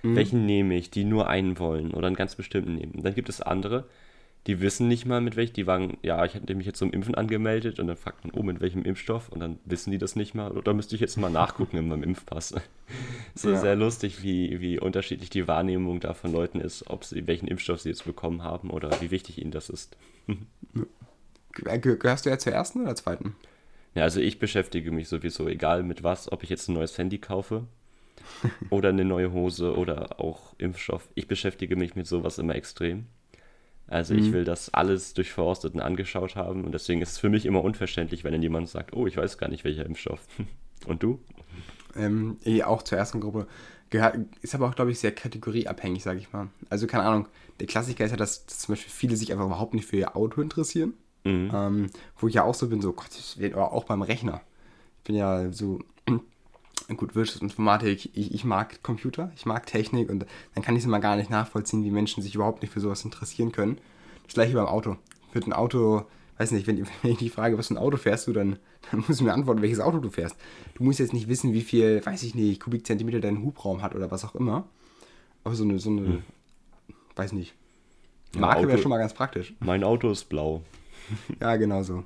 [0.03, 0.17] mhm.
[0.17, 2.91] welchen nehme ich, die nur einen wollen oder einen ganz bestimmten nehmen.
[2.91, 3.85] Und dann gibt es andere,
[4.47, 7.15] die wissen nicht mal mit welchem, die waren, ja, ich hatte mich jetzt zum Impfen
[7.15, 10.35] angemeldet und dann fragt man, oh, mit welchem Impfstoff und dann wissen die das nicht
[10.35, 12.53] mal oder müsste ich jetzt mal nachgucken in meinem Impfpass.
[13.35, 13.59] so ja.
[13.59, 17.79] sehr lustig, wie, wie unterschiedlich die Wahrnehmung da von Leuten ist, ob sie, welchen Impfstoff
[17.79, 19.95] sie jetzt bekommen haben oder wie wichtig ihnen das ist.
[21.53, 23.35] Gehörst du ja zur ersten oder zweiten?
[23.95, 27.19] Ja, also ich beschäftige mich sowieso, egal mit was, ob ich jetzt ein neues Handy
[27.19, 27.65] kaufe
[28.69, 31.07] oder eine neue Hose oder auch Impfstoff.
[31.15, 33.05] Ich beschäftige mich mit sowas immer extrem.
[33.87, 34.19] Also mhm.
[34.19, 37.63] ich will das alles durchforstet und angeschaut haben und deswegen ist es für mich immer
[37.63, 40.21] unverständlich, wenn dann jemand sagt, oh, ich weiß gar nicht, welcher Impfstoff.
[40.87, 41.19] und du?
[41.95, 43.47] Ähm, eh, auch zur ersten Gruppe.
[43.89, 46.47] Gehört, ist aber auch, glaube ich, sehr kategorieabhängig, sage ich mal.
[46.69, 47.27] Also keine Ahnung,
[47.59, 50.15] der Klassiker ist ja, dass, dass, zum Beispiel viele sich einfach überhaupt nicht für ihr
[50.15, 50.93] Auto interessieren.
[51.23, 51.51] Mhm.
[51.53, 53.09] Ähm, wo ich ja auch so bin, so, Gott,
[53.55, 54.41] auch beim Rechner.
[54.97, 55.79] Ich bin ja so
[56.87, 60.99] gut, Wirtschaftsinformatik, ich, ich mag Computer, ich mag Technik und dann kann ich es immer
[60.99, 63.77] gar nicht nachvollziehen, wie Menschen sich überhaupt nicht für sowas interessieren können.
[64.25, 64.97] Das gleiche beim Auto.
[65.31, 66.05] Für ein Auto,
[66.37, 68.57] weiß nicht, wenn, wenn ich die frage, was für ein Auto fährst du, dann,
[68.91, 70.35] dann musst du mir antworten, welches Auto du fährst.
[70.75, 74.11] Du musst jetzt nicht wissen, wie viel, weiß ich nicht, Kubikzentimeter dein Hubraum hat oder
[74.11, 74.67] was auch immer.
[75.43, 76.23] Aber so eine, so eine, hm.
[77.15, 77.53] weiß nicht.
[78.35, 79.53] Marke wäre schon mal ganz praktisch.
[79.59, 80.63] Mein Auto ist blau.
[81.41, 82.03] ja, genau so.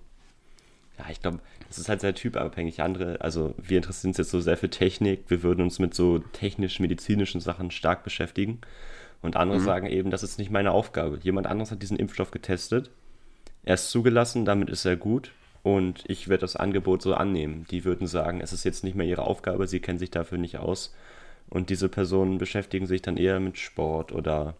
[0.98, 2.82] Ja, ich glaube, das ist halt sehr typabhängig.
[2.82, 6.20] Andere, also wir interessieren uns jetzt so sehr für Technik, wir würden uns mit so
[6.20, 8.62] technisch-medizinischen Sachen stark beschäftigen.
[9.22, 9.64] Und andere mhm.
[9.64, 11.20] sagen eben, das ist nicht meine Aufgabe.
[11.22, 12.92] Jemand anderes hat diesen Impfstoff getestet,
[13.64, 17.66] er ist zugelassen, damit ist er gut und ich werde das Angebot so annehmen.
[17.70, 20.58] Die würden sagen, es ist jetzt nicht mehr ihre Aufgabe, sie kennen sich dafür nicht
[20.58, 20.96] aus.
[21.50, 24.56] Und diese Personen beschäftigen sich dann eher mit Sport oder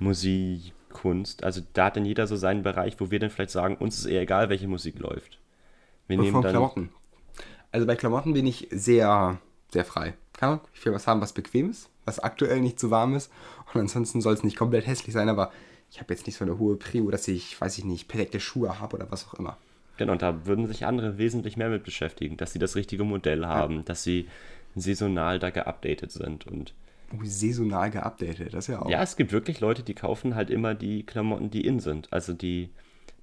[0.00, 1.44] Musik, Kunst.
[1.44, 4.06] Also da hat dann jeder so seinen Bereich, wo wir dann vielleicht sagen, uns ist
[4.06, 5.38] eher egal, welche Musik läuft.
[6.08, 6.90] Wir nehmen von dann Klamotten.
[7.70, 9.38] Also bei Klamotten bin ich sehr,
[9.72, 10.14] sehr frei.
[10.74, 13.30] Ich will was haben, was bequem ist, was aktuell nicht zu warm ist.
[13.72, 15.52] Und ansonsten soll es nicht komplett hässlich sein, aber
[15.90, 18.80] ich habe jetzt nicht so eine hohe Prio, dass ich, weiß ich nicht, perfekte Schuhe
[18.80, 19.56] habe oder was auch immer.
[19.98, 23.46] Genau, und da würden sich andere wesentlich mehr mit beschäftigen, dass sie das richtige Modell
[23.46, 23.82] haben, ja.
[23.82, 24.28] dass sie
[24.76, 26.72] saisonal da geupdatet sind und
[27.12, 28.90] Oh, saisonal geupdatet, das ist ja auch.
[28.90, 32.12] Ja, es gibt wirklich Leute, die kaufen halt immer die Klamotten, die in sind.
[32.12, 32.70] Also die,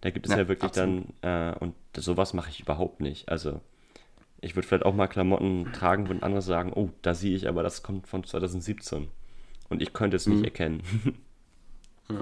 [0.02, 1.06] da gibt es ja, ja wirklich absolut.
[1.22, 3.30] dann, äh, und sowas mache ich überhaupt nicht.
[3.30, 3.62] Also
[4.42, 7.64] ich würde vielleicht auch mal Klamotten tragen, wenn andere sagen, oh, da sehe ich aber,
[7.64, 9.08] das kommt von 2017.
[9.70, 10.46] Und ich könnte es nicht mhm.
[10.46, 10.84] erkennen.
[12.10, 12.22] ja.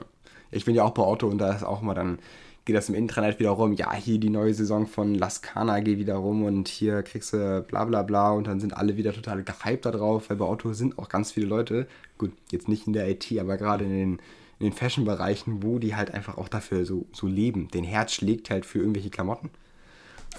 [0.52, 2.20] Ich bin ja auch bei Auto und da ist auch mal dann
[2.66, 6.16] geht das im Intranet wieder rum, ja, hier die neue Saison von Lascana geht wieder
[6.16, 9.86] rum und hier kriegst du bla bla bla und dann sind alle wieder total gehypt
[9.86, 13.10] da drauf, weil bei Auto sind auch ganz viele Leute, gut, jetzt nicht in der
[13.10, 14.12] IT, aber gerade in den,
[14.60, 17.68] in den Fashion-Bereichen, wo die halt einfach auch dafür so, so leben.
[17.70, 19.50] Den Herz schlägt halt für irgendwelche Klamotten.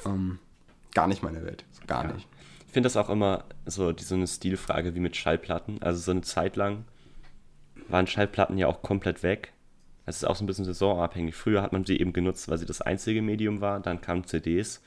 [0.06, 0.38] Ähm,
[0.94, 2.12] gar nicht meine Welt, gar ja.
[2.14, 2.26] nicht.
[2.66, 5.82] Ich finde das auch immer so, so eine Stilfrage wie mit Schallplatten.
[5.82, 6.84] Also so eine Zeit lang
[7.88, 9.52] waren Schallplatten ja auch komplett weg
[10.06, 11.34] es ist auch so ein bisschen saisonabhängig.
[11.34, 13.80] Früher hat man sie eben genutzt, weil sie das einzige Medium war.
[13.80, 14.82] Dann kamen CDs.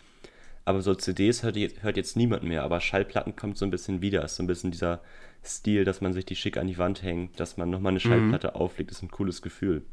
[0.65, 2.63] Aber so CDs hört jetzt, hört jetzt niemand mehr.
[2.63, 4.23] Aber Schallplatten kommt so ein bisschen wieder.
[4.23, 5.01] Es ist so ein bisschen dieser
[5.43, 8.09] Stil, dass man sich die schick an die Wand hängt, dass man nochmal eine mhm.
[8.09, 8.55] Schallplatte mhm.
[8.55, 8.91] auflegt.
[8.91, 9.83] Das ist ein cooles Gefühl.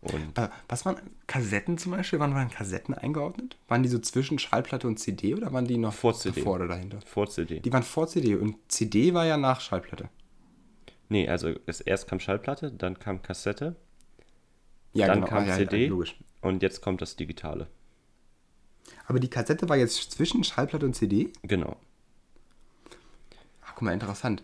[0.00, 2.20] Und äh, was waren Kassetten zum Beispiel?
[2.20, 3.56] Wann waren Kassetten eingeordnet?
[3.66, 6.40] Waren die so zwischen Schallplatte und CD oder waren die noch vor CD?
[6.40, 7.00] Davor oder dahinter?
[7.04, 7.58] Vor CD.
[7.60, 10.08] Die waren vor CD und CD war ja nach Schallplatte.
[11.08, 11.48] Nee, also
[11.84, 13.74] erst kam Schallplatte, dann kam Kassette
[14.92, 15.26] ja, dann genau.
[15.28, 15.94] kam ah, CD ja,
[16.40, 17.68] und jetzt kommt das Digitale.
[19.06, 21.32] Aber die Kassette war jetzt zwischen Schallplatte und CD?
[21.42, 21.76] Genau.
[23.64, 24.42] Ach, guck mal, interessant.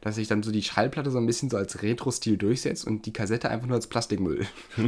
[0.00, 3.12] Dass sich dann so die Schallplatte so ein bisschen so als Retro-Stil durchsetzt und die
[3.12, 4.46] Kassette einfach nur als Plastikmüll.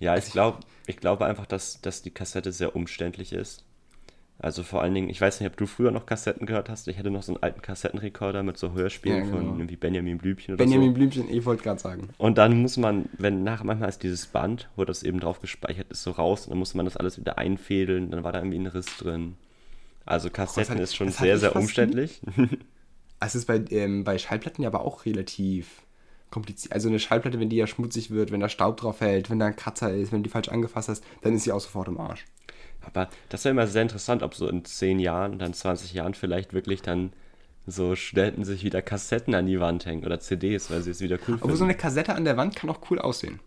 [0.00, 3.64] ja, ich, glaub, ich glaube einfach, dass, dass die Kassette sehr umständlich ist.
[4.42, 6.88] Also vor allen Dingen, ich weiß nicht, ob du früher noch Kassetten gehört hast.
[6.88, 9.36] Ich hatte noch so einen alten Kassettenrekorder mit so Hörspielen ja, genau.
[9.36, 10.94] von irgendwie Benjamin Blümchen oder Benjamin so.
[10.94, 12.08] Benjamin Blümchen, ich wollte gerade sagen.
[12.16, 15.90] Und dann muss man, wenn nach manchmal ist dieses Band, wo das eben drauf gespeichert
[15.90, 18.58] ist, so raus und dann musste man das alles wieder einfädeln, dann war da irgendwie
[18.58, 19.36] ein Riss drin.
[20.06, 22.22] Also Kassetten hat, ist schon sehr, sehr umständlich.
[23.22, 25.82] Es ist bei, ähm, bei Schallplatten ja aber auch relativ
[26.30, 26.72] kompliziert.
[26.72, 29.44] Also eine Schallplatte, wenn die ja schmutzig wird, wenn da Staub drauf fällt, wenn da
[29.44, 32.00] ein Kratzer ist, wenn du die falsch angefasst hast, dann ist sie auch sofort im
[32.00, 32.24] Arsch.
[32.82, 36.54] Aber das wäre immer sehr interessant, ob so in 10 Jahren, dann 20 Jahren vielleicht
[36.54, 37.12] wirklich dann
[37.66, 41.18] so Studenten sich wieder Kassetten an die Wand hängen oder CDs, weil sie es wieder
[41.28, 41.64] cool Aber so finden.
[41.64, 43.40] eine Kassette an der Wand kann auch cool aussehen.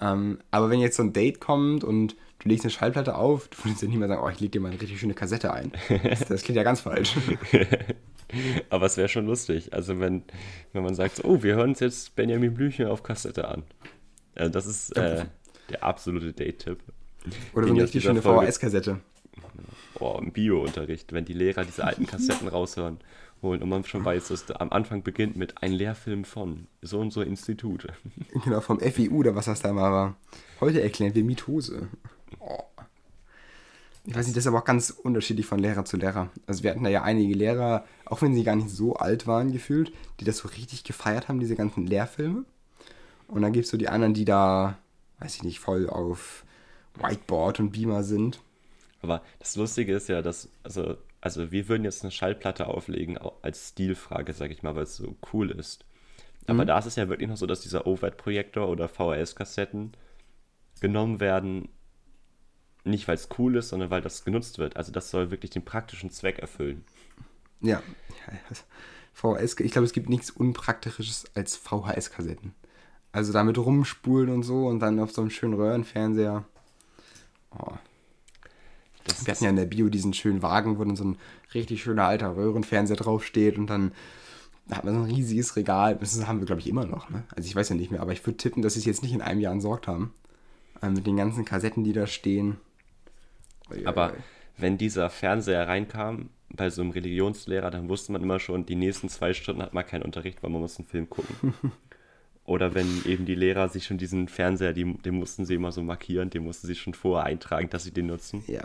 [0.00, 3.64] Ähm, aber wenn jetzt so ein Date kommt und du legst eine Schallplatte auf, du
[3.64, 5.72] würdest ja niemand sagen, oh, ich leg dir mal eine richtig schöne Kassette ein.
[6.02, 7.14] Das, das klingt ja ganz falsch.
[8.70, 9.72] Aber es wäre schon lustig.
[9.74, 10.24] Also wenn,
[10.72, 13.62] wenn man sagt, so, oh, wir hören uns jetzt Benjamin Blümchen auf Kassette an.
[14.34, 15.26] Also das ist äh,
[15.70, 16.78] der absolute Date-Tipp.
[17.54, 19.00] Oder so eine richtig schöne VHS-Kassette.
[20.00, 22.98] Oh, im Bio-Unterricht, wenn die Lehrer diese alten Kassetten raushören,
[23.42, 27.00] holen und man schon weiß, dass da am Anfang beginnt mit ein Lehrfilm von so
[27.00, 27.86] und so Institut.
[28.44, 30.16] Genau, vom FIU oder was das da mal war.
[30.60, 31.88] Heute erklären wir Mitose.
[32.40, 32.62] Oh.
[34.04, 36.30] Ich weiß nicht, das ist aber auch ganz unterschiedlich von Lehrer zu Lehrer.
[36.46, 39.52] Also wir hatten da ja einige Lehrer, auch wenn sie gar nicht so alt waren
[39.52, 42.44] gefühlt, die das so richtig gefeiert haben, diese ganzen Lehrfilme.
[43.28, 44.78] Und dann gibt es so die anderen, die da,
[45.20, 46.44] weiß ich nicht, voll auf
[46.94, 48.40] Whiteboard und Beamer sind.
[49.00, 53.36] Aber das Lustige ist ja, dass, also, also wir würden jetzt eine Schallplatte auflegen, au-
[53.42, 55.84] als Stilfrage, sag ich mal, weil es so cool ist.
[56.46, 59.92] Aber da ist es ja wirklich noch so, dass dieser OVED-Projektor oder VHS-Kassetten
[60.80, 61.68] genommen werden,
[62.84, 64.76] nicht weil es cool ist, sondern weil das genutzt wird.
[64.76, 66.84] Also das soll wirklich den praktischen Zweck erfüllen.
[67.60, 67.82] Ja,
[69.14, 72.54] VHS, ich glaube, es gibt nichts Unpraktisches als VHS-Kassetten.
[73.12, 76.44] Also damit rumspulen und so und dann auf so einem schönen Röhrenfernseher.
[77.58, 77.72] Oh.
[79.04, 81.18] Das Wir hatten ja in der Bio diesen schönen Wagen, wo dann so ein
[81.54, 83.92] richtig schöner alter Röhrenfernseher draufsteht und dann
[84.66, 85.96] da hat man so ein riesiges Regal.
[85.96, 87.10] Das haben wir, glaube ich, immer noch.
[87.10, 87.24] Ne?
[87.34, 89.12] Also ich weiß ja nicht mehr, aber ich würde tippen, dass sie es jetzt nicht
[89.12, 90.14] in einem Jahr entsorgt haben.
[90.80, 92.58] Äh, mit den ganzen Kassetten, die da stehen.
[93.70, 94.18] Ui, ui, Aber ui.
[94.56, 99.08] wenn dieser Fernseher reinkam bei so einem Religionslehrer, dann wusste man immer schon, die nächsten
[99.08, 101.54] zwei Stunden hat man keinen Unterricht, weil man muss einen Film gucken.
[102.52, 105.82] Oder wenn eben die Lehrer sich schon diesen Fernseher, die, den mussten sie immer so
[105.82, 108.44] markieren, den mussten sie schon vorher eintragen, dass sie den nutzen.
[108.46, 108.64] Ja.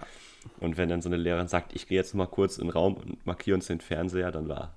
[0.59, 2.95] Und wenn dann so eine Lehrerin sagt, ich gehe jetzt mal kurz in den Raum
[2.95, 4.73] und markiere uns den Fernseher, dann war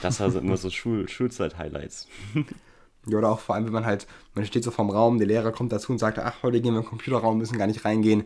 [0.00, 2.08] das war so immer so Schul Schulzeit-Highlights.
[3.06, 5.52] Ja, oder auch vor allem, wenn man halt, man steht so vorm Raum, der Lehrer
[5.52, 8.24] kommt dazu und sagt, ach, heute gehen wir den Computerraum, müssen gar nicht reingehen.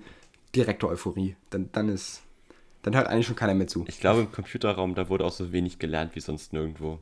[0.54, 1.36] Direkte Euphorie.
[1.50, 2.22] Dann, dann ist,
[2.82, 3.84] dann hört eigentlich schon keiner mehr zu.
[3.88, 6.98] Ich glaube, im Computerraum, da wurde auch so wenig gelernt wie sonst nirgendwo.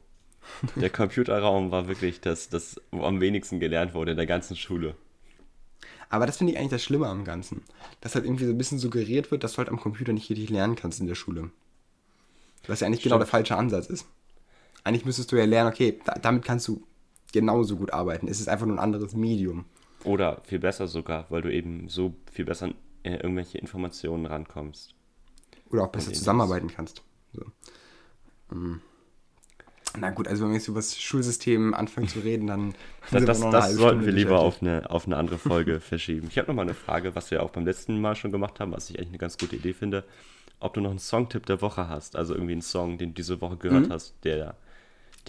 [0.77, 4.95] Der Computerraum war wirklich das, das, wo am wenigsten gelernt wurde in der ganzen Schule.
[6.09, 7.63] Aber das finde ich eigentlich das Schlimme am Ganzen.
[8.01, 10.51] Dass halt irgendwie so ein bisschen suggeriert wird, dass du halt am Computer nicht richtig
[10.51, 11.51] lernen kannst in der Schule.
[12.67, 14.07] Was ja eigentlich genau der falsche Ansatz ist.
[14.85, 16.83] Eigentlich müsstest du ja lernen, okay, da, damit kannst du
[17.33, 18.29] genauso gut arbeiten.
[18.29, 19.65] Es ist einfach nur ein anderes Medium.
[20.05, 22.75] Oder viel besser sogar, weil du eben so viel besser an
[23.05, 24.95] irgendwelche Informationen rankommst.
[25.71, 27.03] Oder auch besser zusammenarbeiten kannst.
[27.33, 27.45] So.
[28.53, 28.81] Ähm.
[29.97, 32.75] Na gut, also wenn wir jetzt über das Schulsystem anfangen zu reden, dann
[33.11, 36.29] Das, das, das sollten wir lieber auf eine, auf eine andere Folge verschieben.
[36.31, 38.73] Ich habe noch mal eine Frage, was wir auch beim letzten Mal schon gemacht haben,
[38.73, 40.05] was ich eigentlich eine ganz gute Idee finde.
[40.61, 43.41] Ob du noch einen Songtipp der Woche hast, also irgendwie einen Song, den du diese
[43.41, 43.93] Woche gehört Mhm.
[43.93, 44.57] hast, der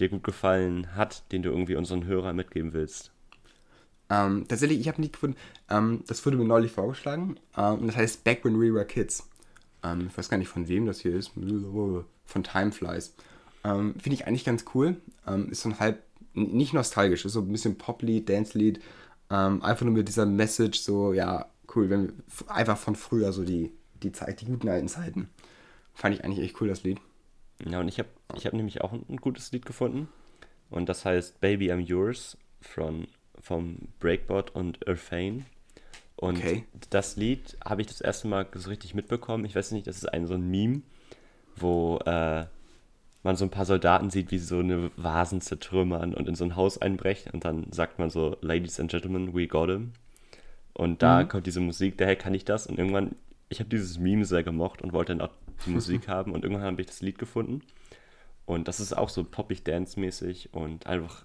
[0.00, 3.12] dir gut gefallen hat, den du irgendwie unseren Hörern mitgeben willst.
[4.10, 5.36] Ähm, tatsächlich, ich habe nicht gefunden,
[5.70, 9.28] ähm, das wurde mir neulich vorgeschlagen ähm, und das heißt Back When We Were Kids.
[9.82, 11.32] Ähm, ich weiß gar nicht, von wem das hier ist.
[12.26, 13.14] Von Time Flies.
[13.64, 14.96] Ähm, Finde ich eigentlich ganz cool.
[15.26, 16.02] Ähm, ist so ein halb,
[16.34, 18.80] nicht nostalgisch, ist so ein bisschen Poplied, Dance-Lied.
[19.30, 22.14] Ähm, einfach nur mit dieser Message, so, ja, cool, wenn wir,
[22.48, 23.72] einfach von früher, so die,
[24.02, 25.28] die Zeit, die guten alten Zeiten.
[25.94, 26.98] Fand ich eigentlich echt cool, das Lied.
[27.66, 30.08] Ja, und ich habe ich hab nämlich auch ein, ein gutes Lied gefunden.
[30.70, 33.06] Und das heißt Baby I'm Yours von,
[33.40, 35.44] vom Breakbot und Irfane.
[36.16, 36.64] Und Okay.
[36.90, 39.44] das Lied habe ich das erste Mal so richtig mitbekommen.
[39.44, 40.82] Ich weiß nicht, das ist ein so ein Meme,
[41.56, 42.46] wo äh,
[43.24, 46.44] man so ein paar Soldaten sieht, wie sie so eine Vasen zertrümmern und in so
[46.44, 47.32] ein Haus einbrechen.
[47.32, 49.92] Und dann sagt man so, Ladies and Gentlemen, we got him.
[50.74, 52.66] Und da kommt diese Musik, daher kann ich das.
[52.66, 53.16] Und irgendwann,
[53.48, 55.32] ich habe dieses Meme sehr gemocht und wollte dann auch
[55.64, 56.32] die Musik haben.
[56.32, 57.62] Und irgendwann habe ich das Lied gefunden.
[58.44, 61.24] Und das ist auch so poppig dance-mäßig und einfach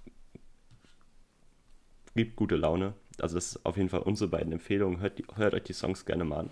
[2.16, 2.94] gibt gute Laune.
[3.20, 5.02] Also das ist auf jeden Fall unsere beiden Empfehlungen.
[5.02, 6.50] Hört, die, hört euch die Songs gerne mal an.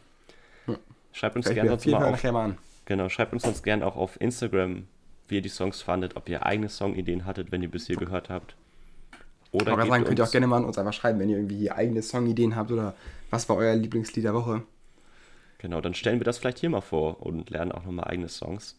[1.14, 2.24] Schreibt uns gerne sonst mal auf.
[2.24, 2.58] mal an.
[2.86, 4.88] Genau, schreibt uns sonst gerne auch auf Instagram,
[5.28, 8.30] wie ihr die Songs fandet, ob ihr eigene Songideen hattet, wenn ihr bis hier gehört
[8.30, 8.56] habt.
[9.52, 11.72] Oder Aber sagen, könnt ihr auch gerne mal an uns einfach schreiben, wenn ihr irgendwie
[11.72, 12.96] eigene Songideen habt oder
[13.30, 14.64] was war euer Lieblingslied der Woche.
[15.60, 18.78] Genau, dann stellen wir das vielleicht hier mal vor und lernen auch nochmal eigene Songs.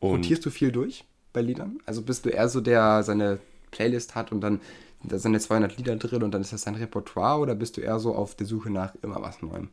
[0.00, 1.78] Und Rotierst du viel durch bei Liedern?
[1.86, 3.38] Also bist du eher so, der seine
[3.70, 4.60] Playlist hat und dann
[5.06, 7.80] da sind jetzt 200 Lieder drin und dann ist das sein Repertoire oder bist du
[7.82, 9.68] eher so auf der Suche nach immer was Neuem?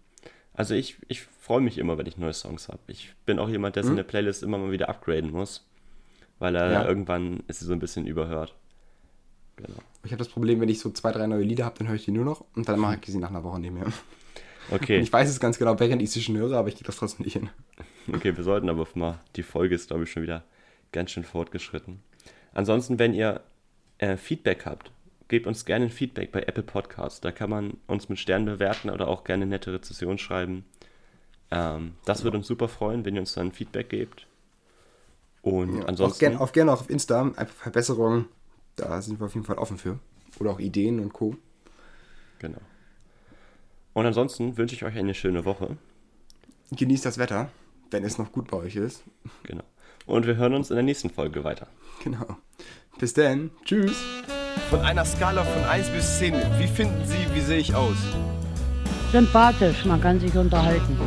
[0.54, 2.80] Also ich, ich freue mich immer, wenn ich neue Songs habe.
[2.88, 5.68] Ich bin auch jemand, der seine Playlist immer mal wieder upgraden muss,
[6.40, 6.86] weil er Ja.
[6.88, 8.56] irgendwann ist sie so ein bisschen überhört.
[9.56, 9.80] Genau.
[10.04, 12.06] Ich habe das Problem, wenn ich so zwei, drei neue Lieder habe, dann höre ich
[12.06, 13.86] die nur noch und dann mag ich sie nach einer Woche nicht mehr.
[14.72, 14.98] Okay.
[14.98, 16.96] Und ich weiß es ganz genau, während ich sie schon höre, aber ich gehe das
[16.98, 17.50] trotzdem nicht hin.
[18.14, 20.44] Okay, wir sollten aber mal, die Folge ist, glaube ich, schon wieder
[20.92, 22.02] ganz schön fortgeschritten.
[22.54, 23.42] Ansonsten, wenn ihr
[24.00, 24.92] äh, Feedback habt,
[25.32, 27.22] gebt uns gerne ein Feedback bei Apple Podcasts.
[27.22, 30.66] Da kann man uns mit Sternen bewerten oder auch gerne nette Rezession schreiben.
[31.50, 34.28] Ähm, das würde uns super freuen, wenn ihr uns dann Feedback gebt.
[35.42, 38.26] Und Ja, auch ansonsten, gerne auch, gern auch auf Insta, einfach Verbesserungen,
[38.76, 40.00] da sind wir auf jeden Fall offen für.
[40.40, 41.36] Oder auch Ideen und Co.
[42.40, 42.60] genau.
[43.94, 45.78] Und ansonsten wünsche ich euch eine schöne Woche.
[46.72, 47.50] Genießt das Wetter,
[47.90, 49.04] wenn es noch gut bei euch ist.
[49.44, 49.64] Genau.
[50.06, 51.68] Und wir hören uns in der nächsten Folge weiter.
[52.04, 52.38] Genau.
[53.00, 53.52] Bis dann.
[53.66, 54.02] Tschüss.
[54.72, 57.98] Von einer Skala von 1 bis 10, wie finden Sie, wie sehe ich aus?
[59.12, 60.98] Sympathisch, man kann sich unterhalten.